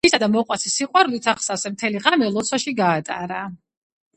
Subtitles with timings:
[0.03, 3.45] ღვთისა და მოყვასის სიყვარულით აღსავსემ მთელი ღამე ლოცვაში გაატარა.